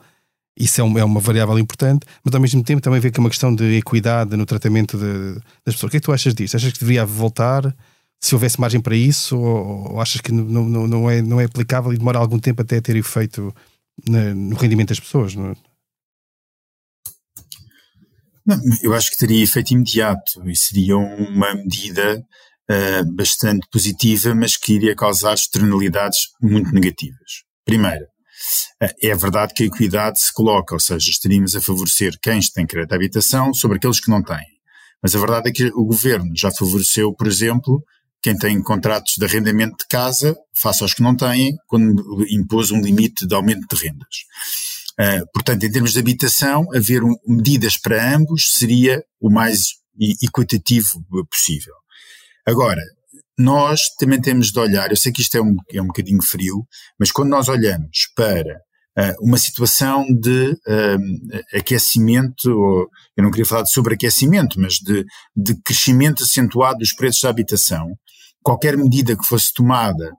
[0.57, 3.23] isso é, um, é, uma variável importante, mas ao mesmo tempo também vê que é
[3.23, 5.35] uma questão de equidade no tratamento de,
[5.65, 5.89] das pessoas.
[5.89, 6.57] O que é que tu achas disso?
[6.57, 7.75] Achas que deveria voltar
[8.21, 11.45] se houvesse margem para isso ou, ou achas que não, não, não, é, não é
[11.45, 13.55] aplicável e demora algum tempo até ter efeito
[14.07, 15.35] na, no rendimento das pessoas?
[15.35, 15.57] Não, é?
[18.47, 22.23] não eu acho que teria efeito imediato e seria uma medida
[22.71, 27.43] uh, bastante positiva, mas que iria causar externalidades muito negativas.
[27.65, 32.41] Primeiro, uh, é verdade que a equidade se coloca, ou seja, estaríamos a favorecer quem
[32.55, 34.47] tem crédito de habitação sobre aqueles que não têm.
[35.03, 37.83] Mas a verdade é que o governo já favoreceu, por exemplo,
[38.23, 42.81] quem tem contratos de arrendamento de casa, face aos que não têm, quando impôs um
[42.81, 44.17] limite de aumento de rendas.
[45.01, 49.81] Uh, portanto, em termos de habitação, haver medidas para ambos seria o mais
[50.23, 51.80] equitativo possível.
[52.47, 52.83] Agora,
[53.39, 56.67] nós também temos de olhar, eu sei que isto é um, é um bocadinho frio,
[56.99, 58.61] mas quando nós olhamos para
[58.99, 65.05] uh, uma situação de uh, aquecimento, ou, eu não queria falar de sobreaquecimento, mas de,
[65.35, 67.89] de crescimento acentuado dos preços da habitação,
[68.43, 70.13] qualquer medida que fosse tomada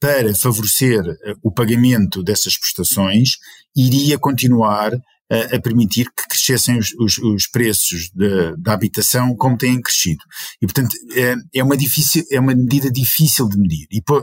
[0.00, 3.36] para favorecer uh, o pagamento dessas prestações
[3.76, 4.92] iria continuar
[5.30, 8.10] a, permitir que crescessem os, os, os preços
[8.58, 10.22] da habitação como têm crescido.
[10.60, 14.22] E, portanto, é, é, uma, difícil, é uma medida difícil de medir, e por,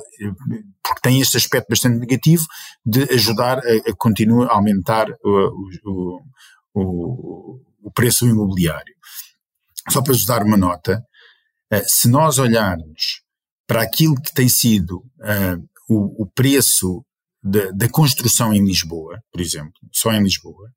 [0.84, 2.46] porque tem este aspecto bastante negativo
[2.86, 5.52] de ajudar a, a continuar a aumentar o,
[5.86, 6.22] o,
[6.74, 8.94] o, o preço imobiliário.
[9.90, 11.04] Só para vos dar uma nota,
[11.72, 13.24] eh, se nós olharmos
[13.66, 17.06] para aquilo que tem sido uh, o, o, preço
[17.42, 20.70] da, construção em Lisboa, por exemplo, só em Lisboa,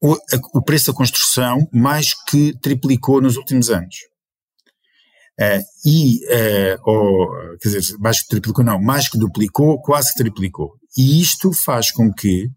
[0.00, 3.96] o, preço da construção mais que triplicou nos últimos anos.
[5.38, 7.28] Uh, e, uh, ou,
[7.60, 10.74] quer dizer, mais que triplicou, não, mais que duplicou, quase que triplicou.
[10.96, 12.50] E isto faz com que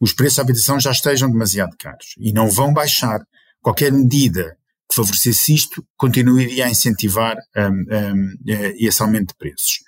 [0.00, 3.20] os preços da habitação já estejam demasiado caros e não vão baixar.
[3.60, 4.56] Qualquer medida
[4.88, 9.80] que favorecesse isto continuaria a incentivar um, um, eh, esse aumento de preços.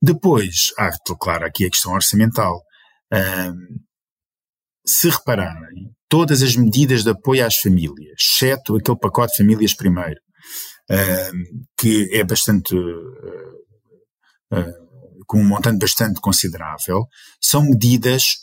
[0.00, 2.62] Depois, há, claro, aqui a questão orçamental.
[3.12, 3.78] Um,
[4.84, 10.20] se repararem, todas as medidas de apoio às famílias, exceto aquele pacote de famílias primeiro,
[10.90, 12.74] uh, que é bastante.
[12.74, 13.54] Uh,
[14.52, 14.84] uh,
[15.26, 17.06] com um montante bastante considerável,
[17.40, 18.34] são medidas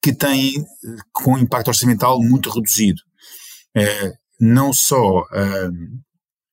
[0.00, 0.64] que têm
[1.12, 3.02] com um impacto orçamental muito reduzido.
[4.40, 5.24] não só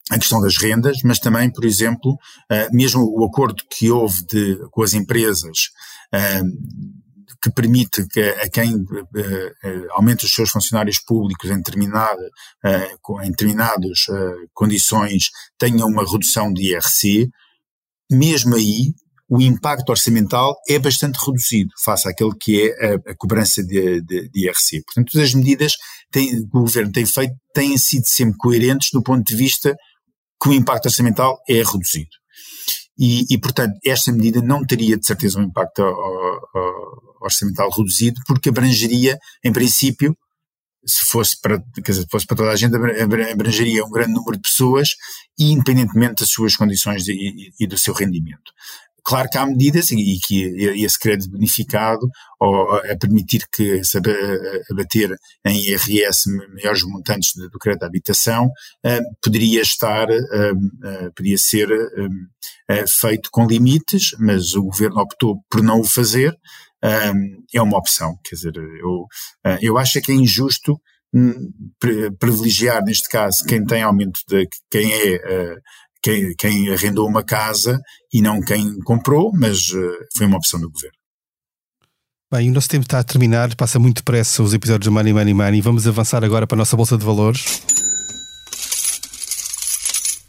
[0.10, 2.17] a questão das rendas, mas também, por exemplo,
[2.71, 5.69] mesmo o acordo que houve de, com as empresas
[7.45, 12.27] que permite que a quem uh, uh, aumente os seus funcionários públicos em, determinada,
[13.23, 14.08] em determinadas
[14.51, 15.29] condições
[15.60, 17.29] tenha uma redução de IRC,
[18.12, 18.95] mesmo aí
[19.29, 24.29] o impacto orçamental é bastante reduzido face àquele que é a, a cobrança de, de,
[24.29, 24.84] de, IRC.
[24.84, 25.75] Portanto, as medidas
[26.12, 29.75] que o Governo tem feito têm sido sempre coerentes do ponto de vista
[30.41, 32.10] que o impacto orçamental é reduzido.
[32.97, 35.81] E, e portanto, esta medida não teria de certeza um impacto
[37.21, 40.15] orçamental reduzido, porque abrangeria, em princípio,
[40.86, 42.75] se fosse para, quer dizer, fosse para toda a gente,
[43.31, 44.89] abrangeria um grande número de pessoas,
[45.38, 48.53] independentemente das suas condições e, e, do seu rendimento.
[49.06, 50.44] Claro que há medidas e, que
[50.84, 54.00] esse crédito bonificado, ou a permitir que se
[54.72, 55.15] abater
[55.46, 58.50] em IRS maiores montantes do crédito de habitação,
[59.22, 60.08] poderia estar,
[61.15, 61.68] poderia ser
[62.88, 66.36] feito com limites, mas o governo optou por não o fazer,
[67.54, 68.18] é uma opção.
[68.24, 69.06] Quer dizer, eu,
[69.62, 70.82] eu acho que é injusto
[71.13, 71.52] hum,
[72.20, 75.56] privilegiar, neste caso, quem tem aumento de quem é
[76.06, 77.82] quem, quem arrendou uma casa
[78.13, 80.96] e não quem comprou, mas uh, foi uma opção do governo.
[82.32, 85.34] Bem, o nosso tempo está a terminar, passa muito depressa os episódios de Money, Money,
[85.34, 85.62] Money.
[85.62, 87.63] Vamos avançar agora para a nossa Bolsa de Valores.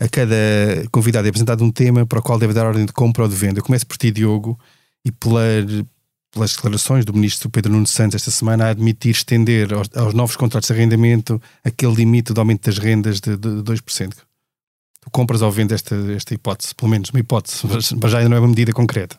[0.01, 0.35] A cada
[0.91, 3.35] convidado é apresentado um tema para o qual deve dar ordem de compra ou de
[3.35, 3.59] venda.
[3.61, 4.59] Eu começo por ti, Diogo,
[5.05, 5.43] e pela,
[6.33, 10.37] pelas declarações do ministro Pedro Nuno Santos esta semana a admitir estender aos, aos novos
[10.37, 14.26] contratos de arrendamento aquele limite do aumento das rendas de, de 2%
[15.07, 18.37] tu compras ou vendes esta, esta hipótese, pelo menos uma hipótese, mas, mas já não
[18.37, 19.17] é uma medida concreta.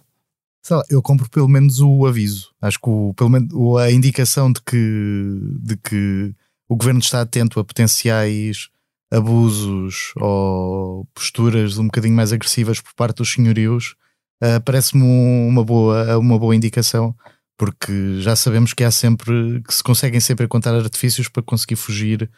[0.70, 2.50] Lá, eu compro pelo menos o aviso.
[2.62, 6.36] Acho que o, pelo menos a indicação de que, de que
[6.68, 8.68] o governo está atento a potenciais
[9.10, 13.96] abusos ou posturas um bocadinho mais agressivas por parte dos senhorios
[14.44, 17.16] uh, parece-me uma boa, uma boa indicação,
[17.58, 22.30] porque já sabemos que há sempre que se conseguem sempre encontrar artifícios para conseguir fugir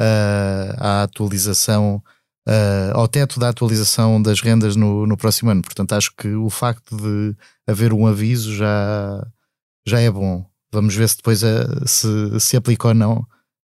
[0.00, 2.02] uh, à atualização
[2.46, 5.62] uh, ao teto da atualização das rendas no, no próximo ano.
[5.62, 7.34] Portanto, acho que o facto de
[7.66, 9.26] haver um aviso já,
[9.86, 10.44] já é bom.
[10.72, 13.18] Vamos ver se depois uh, se, se aplica ou não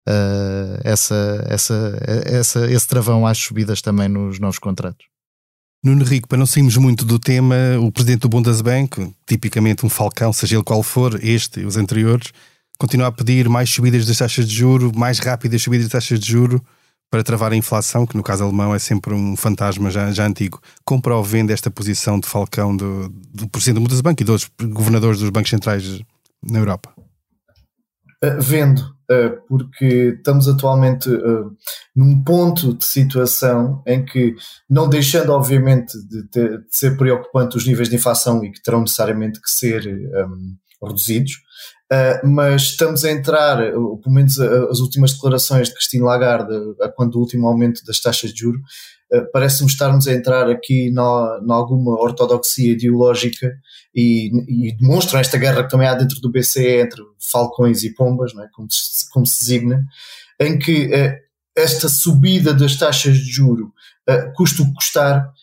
[0.07, 5.05] uh, essa, essa, essa, esse travão às subidas também nos novos contratos.
[5.83, 10.33] Nuno Rico, para não sairmos muito do tema, o presidente do Bundesbank, tipicamente um falcão,
[10.33, 12.33] seja ele qual for, este e os anteriores,
[12.77, 16.29] continua a pedir mais subidas das taxas de juro, mais rápidas subidas das taxas de
[16.29, 16.61] juro
[17.09, 20.61] para travar a inflação, que no caso alemão é sempre um fantasma já, já antigo,
[20.85, 25.19] compra ou vende esta posição de falcão do, do presidente do Bundesbank e dos governadores
[25.19, 26.01] dos bancos centrais
[26.43, 26.93] na Europa?
[28.23, 31.51] Uh, vendo, uh, porque estamos atualmente uh,
[31.95, 34.35] num ponto de situação em que,
[34.69, 38.81] não deixando obviamente de, ter, de, ser preocupante os níveis de inflação e que terão
[38.81, 41.33] necessariamente que ser um, reduzidos,
[41.91, 46.53] Uh, mas estamos a entrar, uh, pelo menos uh, as últimas declarações de Cristina Lagarde,
[46.95, 48.61] quando o último aumento das taxas de juros,
[49.33, 51.01] parece-me estarmos a entrar aqui na
[51.49, 53.51] alguma ortodoxia ideológica
[53.93, 58.33] e, e, demonstram esta guerra que também há dentro do BCE entre falcões e pombas,
[58.37, 58.47] é?
[58.53, 59.83] como, se, como se designa,
[60.39, 60.91] em que
[61.57, 63.73] esta subida das taxas de juro,
[64.35, 65.33] custo que custar,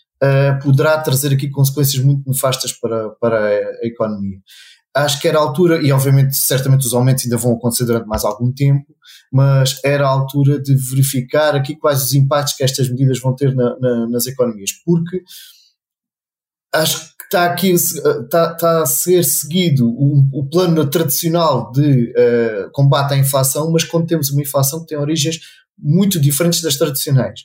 [0.63, 4.39] poderá trazer aqui consequências muito nefastas para, para a economia
[4.97, 8.25] acho que era a altura, e obviamente certamente os aumentos ainda vão acontecer durante mais
[8.25, 8.87] algum tempo,
[9.31, 13.55] mas era a altura de verificar aqui quais os impactos que estas medidas vão ter
[13.55, 15.23] na, na, nas economias, porque
[16.75, 22.71] acho que está aqui está, está a ser seguido o, o plano tradicional de uh,
[22.73, 25.41] combate à inflação, mas quando temos uma inflação que tem origens
[25.79, 27.41] muito diferentes das tradicionais.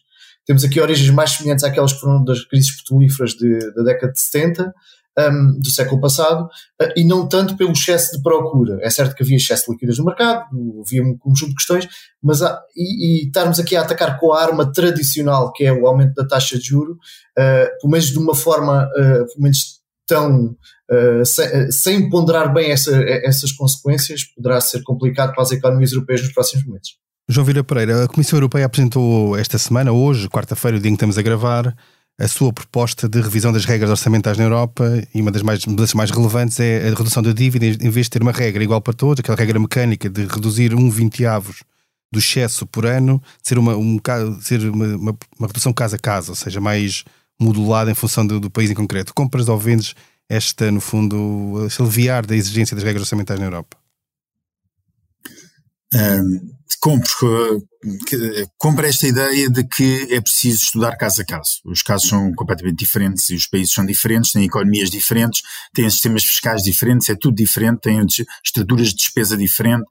[0.45, 4.73] Temos aqui origens mais semelhantes àquelas que foram das crises petrolíferas da década de 70,
[5.17, 8.79] um, do século passado uh, e não tanto pelo excesso de procura.
[8.81, 10.45] É certo que havia excesso de liquidez no mercado,
[10.85, 11.87] havia um conjunto de questões,
[12.21, 15.87] mas há, e, e, estarmos aqui a atacar com a arma tradicional, que é o
[15.87, 20.55] aumento da taxa de juro, uh, pelo menos de uma forma, uh, pelo menos tão
[20.93, 22.93] Uh, sem, sem, ponderar bem essa,
[23.23, 26.97] essas consequências, poderá ser complicado para as economias europeias nos próximos momentos.
[27.29, 30.97] João Vira Pereira, a Comissão Europeia apresentou esta semana, hoje, quarta-feira, o dia em que
[30.97, 31.73] estamos a gravar,
[32.19, 35.93] a sua proposta de revisão das regras orçamentais na Europa e uma das mais, mudanças
[35.95, 38.93] mais relevantes é a redução da dívida, em vez de ter uma regra igual para
[38.93, 41.63] todos, aquela regra mecânica de reduzir um vinteavos
[42.11, 43.97] do excesso por ano, ser uma, um,
[44.41, 47.05] ser uma, uma, uma, redução caso a caso, ou seja, mais
[47.39, 49.13] modulada em função do, do país em concreto.
[49.13, 49.95] Compras ou vendes
[50.29, 53.77] esta, no fundo, se aliviar da exigência das regras orçamentais na Europa?
[55.93, 57.65] Um, compro,
[58.57, 61.61] compro esta ideia de que é preciso estudar caso a caso.
[61.65, 65.41] Os casos são completamente diferentes e os países são diferentes, têm economias diferentes,
[65.73, 68.05] têm sistemas fiscais diferentes, é tudo diferente, têm
[68.43, 69.87] estruturas de despesa diferentes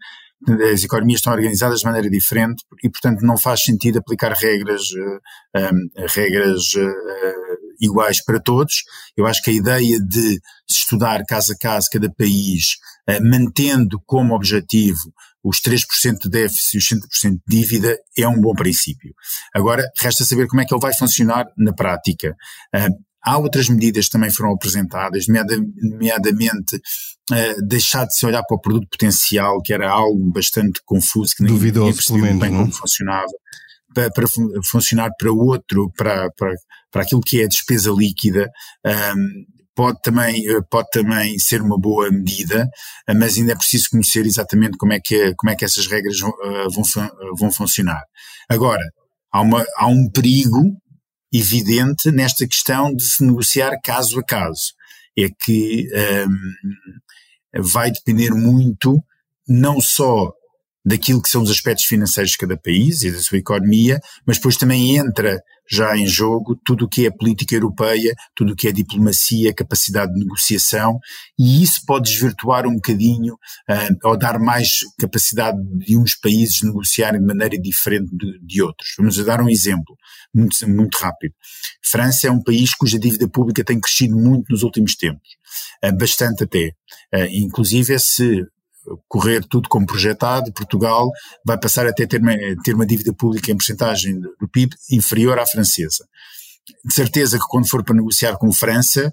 [0.72, 6.06] as economias estão organizadas de maneira diferente e, portanto, não faz sentido aplicar regras, um,
[6.14, 8.84] regras uh, iguais para todos.
[9.16, 12.76] Eu acho que a ideia de estudar caso a caso cada país,
[13.08, 15.12] uh, mantendo como objetivo
[15.42, 19.14] os 3% de déficit e os 100% de dívida, é um bom princípio.
[19.54, 22.36] Agora, resta saber como é que ele vai funcionar na prática.
[23.22, 28.60] Há outras medidas que também foram apresentadas, nomeadamente uh, deixar de se olhar para o
[28.60, 33.30] produto potencial, que era algo bastante confuso, que ninguém percebia bem como funcionava,
[33.94, 34.26] para, para,
[34.64, 36.54] funcionar para outro, para, para,
[36.90, 38.50] para aquilo que é a despesa líquida.
[38.86, 39.44] Um,
[39.74, 42.68] pode também, eh, pode também ser uma boa medida,
[43.08, 46.18] eh, mas ainda é preciso conhecer exatamente como é que, como é que essas regras
[46.18, 46.32] vão,
[46.70, 48.02] vão, vão funcionar.
[48.48, 48.82] Agora,
[49.32, 50.76] há, uma, há um perigo
[51.32, 54.72] evidente nesta questão de se negociar caso a caso.
[55.18, 55.88] É que
[56.26, 59.02] um, vai depender muito
[59.46, 60.32] não só
[60.84, 64.56] daquilo que são os aspectos financeiros de cada país e da sua economia, mas depois
[64.56, 65.40] também entra
[65.70, 70.12] já em jogo tudo o que é política europeia, tudo o que é diplomacia, capacidade
[70.12, 70.98] de negociação,
[71.38, 77.20] e isso pode desvirtuar um bocadinho uh, ou dar mais capacidade de uns países negociarem
[77.20, 78.94] de maneira diferente de, de outros.
[78.98, 79.96] Vamos dar um exemplo
[80.34, 81.34] muito, muito rápido.
[81.82, 85.28] França é um país cuja dívida pública tem crescido muito nos últimos tempos,
[85.84, 86.72] uh, bastante até.
[87.14, 88.44] Uh, inclusive, se
[89.08, 91.10] correr tudo como projetado, Portugal
[91.44, 92.34] vai passar até ter uma,
[92.64, 96.04] ter uma dívida pública em porcentagem do PIB inferior à francesa.
[96.84, 99.12] De certeza que quando for para negociar com França,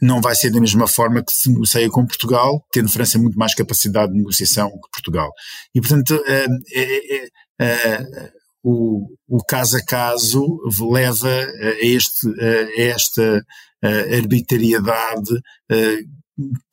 [0.00, 3.54] não vai ser da mesma forma que se negocia com Portugal, tendo França muito mais
[3.54, 5.30] capacidade de negociação que Portugal.
[5.74, 7.28] E, portanto, é, é,
[7.60, 8.30] é,
[8.62, 13.42] o, o, caso a caso leva a, este, a esta
[14.12, 15.30] arbitrariedade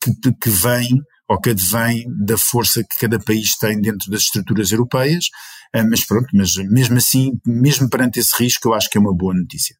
[0.00, 4.70] que, que vem ou que advém da força que cada país tem dentro das estruturas
[4.70, 5.26] europeias,
[5.74, 9.14] ah, mas pronto, mas mesmo assim, mesmo perante esse risco, eu acho que é uma
[9.14, 9.74] boa notícia.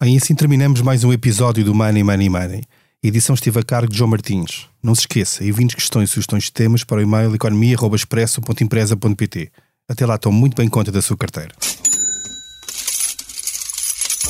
[0.00, 2.62] Bem, assim terminamos mais um episódio do Money Money Money.
[3.04, 4.66] A edição esteve a cargo de João Martins.
[4.82, 9.52] Não se esqueça, envie questões e sugestões de temas para o e-mail economia.expresso.empresa.pt.
[9.88, 11.54] Até lá, tome muito bem conta da sua carteira.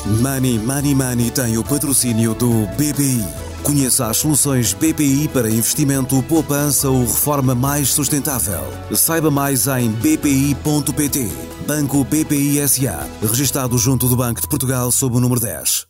[0.07, 3.24] Money Money Money tem o patrocínio do BPI.
[3.62, 8.62] Conheça as soluções BPI para investimento, poupança ou reforma mais sustentável.
[8.94, 11.28] Saiba mais em bpi.pt.
[11.66, 15.88] Banco BPI SA, registado junto do Banco de Portugal sob o número 10.